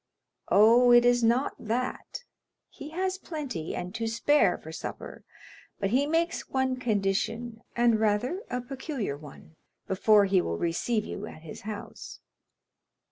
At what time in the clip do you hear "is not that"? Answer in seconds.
1.05-2.23